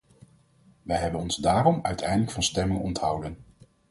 Wij 0.81 0.97
hebben 0.97 1.19
ons 1.21 1.35
daarom 1.35 1.79
uiteindelijk 1.81 2.31
van 2.31 2.43
stemming 2.43 2.79
onthouden. 2.79 3.37